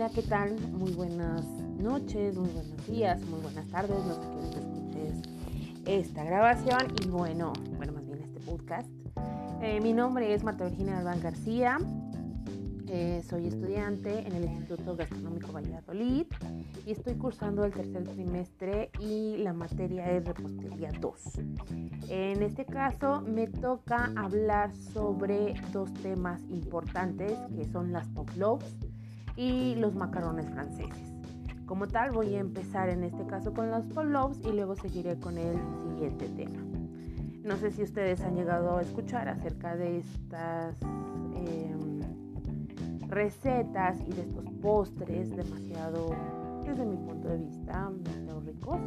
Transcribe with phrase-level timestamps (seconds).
[0.00, 0.58] Hola, ¿qué tal?
[0.70, 1.44] Muy buenas
[1.78, 5.22] noches, muy buenos días, muy buenas tardes, no sé quién escuches
[5.84, 8.88] esta grabación y bueno, bueno, más bien este podcast.
[9.60, 11.76] Eh, mi nombre es Marta Virginia Albán García,
[12.88, 16.24] eh, soy estudiante en el Instituto Gastronómico Valladolid
[16.86, 21.14] y estoy cursando el tercer trimestre y la materia es repostería 2.
[22.08, 28.64] En este caso me toca hablar sobre dos temas importantes que son las pavlovs
[29.36, 31.14] y los macarrones franceses.
[31.66, 35.38] Como tal, voy a empezar en este caso con los pavlovs y luego seguiré con
[35.38, 35.56] el
[35.88, 36.60] siguiente tema.
[37.44, 42.00] No sé si ustedes han llegado a escuchar acerca de estas em,
[43.08, 46.10] recetas y de estos postres demasiado,
[46.64, 48.80] desde mi punto de vista, demasiado ricos,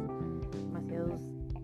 [0.66, 1.16] demasiado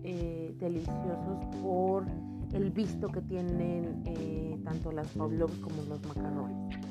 [0.03, 2.05] eh, deliciosos por
[2.53, 6.90] el visto que tienen eh, tanto las pavlovs como los macarrones.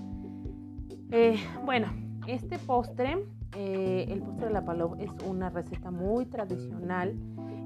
[1.13, 1.89] Eh, bueno,
[2.29, 3.19] este postre,
[3.57, 7.17] eh, el postre de la pavlov es una receta muy tradicional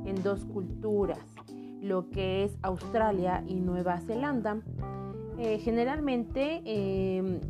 [0.06, 1.18] en dos culturas,
[1.82, 4.60] lo que es Australia y Nueva Zelanda.
[5.36, 6.62] Eh, generalmente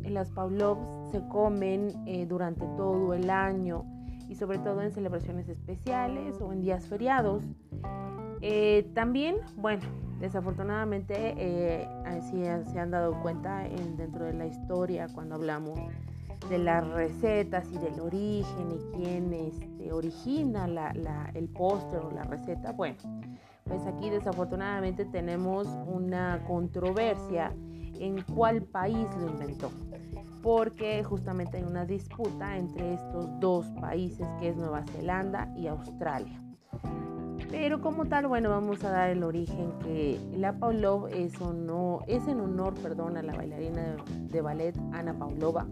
[0.09, 1.93] las pavlovs se comen
[2.27, 3.85] durante todo el año
[4.27, 7.43] y sobre todo en celebraciones especiales o en días feriados.
[8.93, 9.83] también, bueno,
[10.19, 13.63] Desafortunadamente, eh, así se han dado cuenta
[13.97, 15.79] dentro de la historia cuando hablamos
[16.49, 20.65] de las recetas y del origen y quién este, origina
[21.33, 22.71] el postre o la receta.
[22.71, 22.97] Bueno,
[23.63, 27.51] pues aquí desafortunadamente tenemos una controversia
[27.99, 29.71] en cuál país lo inventó,
[30.41, 36.44] porque justamente hay una disputa entre estos dos países que es Nueva Zelanda y Australia.
[37.51, 42.73] Pero como tal, bueno, vamos a dar el origen que la Pavlov es, en honor
[42.81, 43.97] perdón, a la bailarina
[44.31, 45.67] de, ballet Ana Pavlova.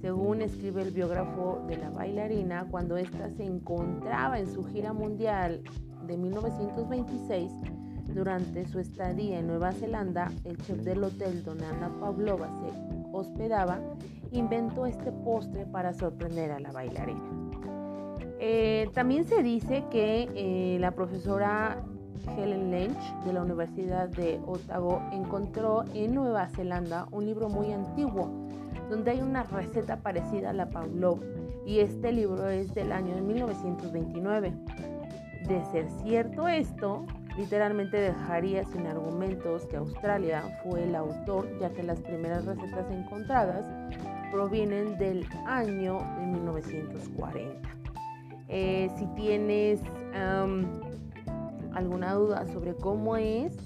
[0.00, 5.62] Según escribe el biógrafo de la bailarina, cuando ésta se encontraba en su gira mundial
[6.06, 7.52] de 1926,
[8.12, 13.80] durante su estadía en Nueva Zelanda, el chef del hotel donde Ana Pavlova se hospedaba
[14.32, 17.41] inventó este postre para sorprender a la bailarina.
[18.44, 21.80] Eh, también se dice que eh, la profesora
[22.36, 28.28] Helen Lynch de la Universidad de Otago encontró en Nueva Zelanda un libro muy antiguo
[28.90, 31.20] donde hay una receta parecida a la Pavlov
[31.64, 34.52] y este libro es del año de 1929.
[35.46, 37.06] De ser cierto esto,
[37.38, 43.64] literalmente dejaría sin argumentos que Australia fue el autor ya que las primeras recetas encontradas
[44.32, 47.81] provienen del año de 1940.
[48.54, 49.80] Eh, si tienes
[51.72, 53.56] alguna duda sobre cómo es,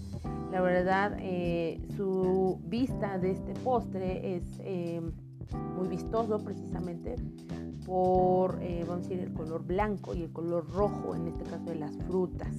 [0.53, 5.01] la verdad, eh, su vista de este postre es eh,
[5.77, 7.17] muy vistoso precisamente
[7.85, 11.77] por, vamos a decir, el color blanco y el color rojo, en este caso de
[11.77, 12.55] las frutas.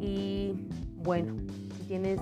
[0.00, 0.68] Y
[1.02, 1.34] bueno,
[1.76, 2.20] si tienes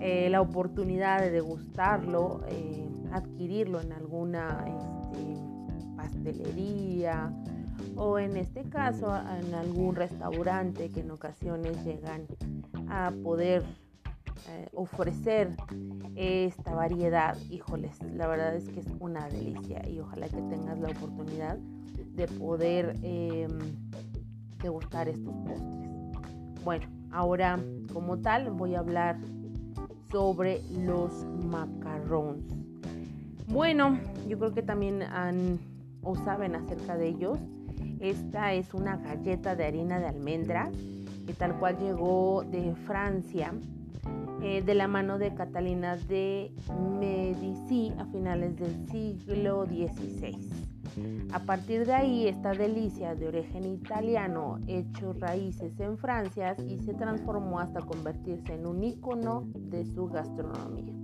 [0.00, 2.40] la oportunidad de degustarlo,
[3.12, 5.36] adquirirlo en alguna este,
[5.96, 7.30] pastelería,
[7.96, 12.26] o en este caso en algún restaurante que en ocasiones llegan
[12.88, 13.62] a poder
[14.48, 15.56] eh, ofrecer
[16.16, 20.88] esta variedad, híjoles, la verdad es que es una delicia y ojalá que tengas la
[20.88, 23.50] oportunidad de poder em,
[24.62, 26.64] degustar estos postres.
[26.64, 27.58] Bueno, ahora
[27.92, 29.18] como tal voy a hablar
[30.10, 32.44] sobre los macarrones.
[33.46, 33.98] Bueno,
[34.28, 35.58] yo creo que también han
[36.02, 37.38] o saben acerca de ellos.
[38.00, 40.70] Esta es una galleta de harina de almendra
[41.26, 43.52] que tal cual llegó de Francia
[44.42, 46.50] eh, de la mano de Catalina de
[46.98, 50.34] Medici a finales del siglo XVI.
[51.32, 56.94] A partir de ahí, esta delicia de origen italiano hecho raíces en Francia y se
[56.94, 60.99] transformó hasta convertirse en un icono de su gastronomía.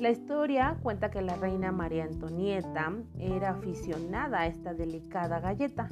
[0.00, 5.90] La historia cuenta que la reina María Antonieta era aficionada a esta delicada galleta.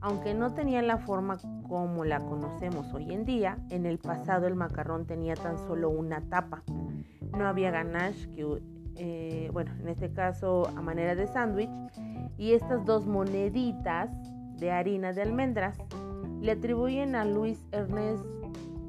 [0.00, 1.36] Aunque no tenía la forma
[1.68, 6.22] como la conocemos hoy en día, en el pasado el macarrón tenía tan solo una
[6.22, 6.62] tapa.
[7.36, 8.26] No había ganache,
[8.96, 11.68] eh, bueno, en este caso a manera de sándwich,
[12.38, 14.08] y estas dos moneditas
[14.56, 15.76] de harina de almendras
[16.40, 18.24] le atribuyen a Luis Ernest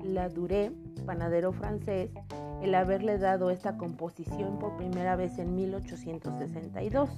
[0.05, 0.71] Laduré,
[1.05, 2.11] panadero francés,
[2.63, 7.09] el haberle dado esta composición por primera vez en 1862.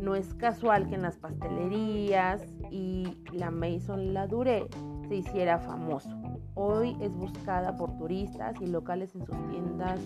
[0.00, 4.66] No es casual que en las pastelerías y la Maison Laduré
[5.08, 6.10] se hiciera famoso.
[6.54, 10.00] Hoy es buscada por turistas y locales en sus tiendas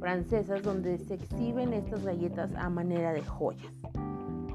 [0.00, 3.72] francesas donde se exhiben estas galletas a manera de joyas.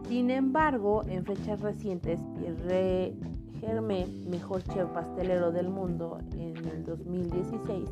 [0.09, 3.15] Sin embargo, en fechas recientes, Pierre
[3.61, 7.89] Germé, mejor chef pastelero del mundo en el 2016,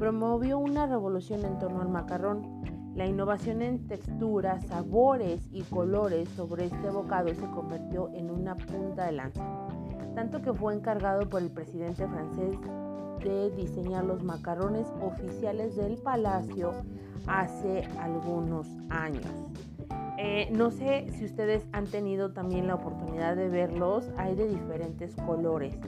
[0.00, 2.62] promovió una revolución en torno al macarrón.
[2.96, 9.04] La innovación en texturas, sabores y colores sobre este bocado se convirtió en una punta
[9.04, 9.44] de lanza,
[10.14, 12.58] tanto que fue encargado por el presidente francés
[13.22, 16.72] de diseñar los macarrones oficiales del palacio
[17.26, 19.26] hace algunos años.
[20.16, 25.14] Eh, no sé si ustedes han tenido también la oportunidad de verlos, hay de diferentes
[25.26, 25.78] colores,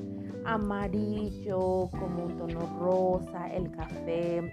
[0.44, 4.52] amarillo, como un tono rosa, el café,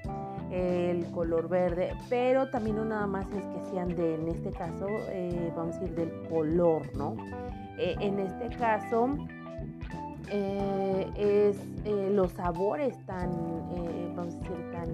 [0.51, 4.87] el color verde, pero también no nada más es que sean de, en este caso,
[5.09, 7.15] eh, vamos a decir, del color, ¿no?
[7.77, 9.17] Eh, en este caso,
[10.31, 11.57] es
[12.11, 13.31] los sabores tan,
[14.15, 14.89] vamos a decir, tan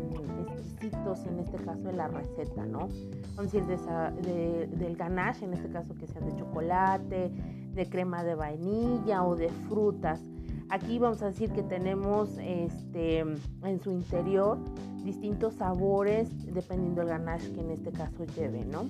[1.27, 2.89] en este caso de la receta, ¿no?
[3.35, 7.31] Vamos a decir de, del ganache, en este caso que sea de chocolate,
[7.73, 10.21] de crema de vainilla o de frutas.
[10.69, 14.57] Aquí vamos a decir que tenemos este, en su interior
[15.03, 18.87] distintos sabores dependiendo del ganache que en este caso lleve, ¿no?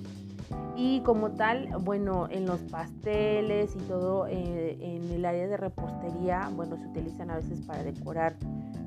[0.76, 6.50] Y como tal, bueno, en los pasteles y todo, eh, en el área de repostería,
[6.54, 8.36] bueno, se utilizan a veces para decorar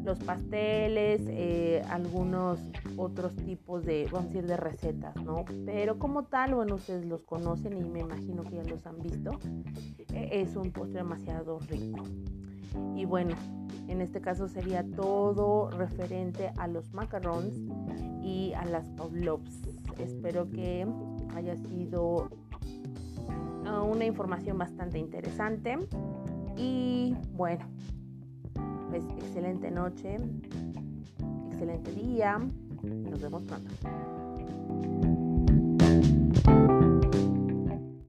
[0.04, 2.60] los pasteles, eh, algunos
[2.96, 5.46] otros tipos de, vamos a decir, de recetas, ¿no?
[5.66, 9.32] Pero como tal, bueno, ustedes los conocen y me imagino que ya los han visto.
[10.14, 12.04] Eh, es un postre demasiado rico.
[13.00, 13.34] Y bueno,
[13.88, 17.56] en este caso sería todo referente a los macarons
[18.22, 19.62] y a las pavlovs.
[19.98, 20.86] Espero que
[21.34, 22.28] haya sido
[23.66, 25.78] ah, una información bastante interesante.
[26.58, 27.66] Y bueno,
[28.90, 30.18] pues excelente noche,
[31.50, 32.38] excelente día.
[32.84, 35.29] Nos vemos pronto.